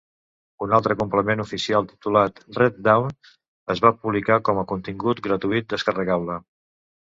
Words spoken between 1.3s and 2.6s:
oficial titulat